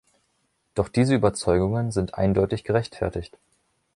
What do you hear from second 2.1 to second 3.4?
eindeutig gerechtfertigt.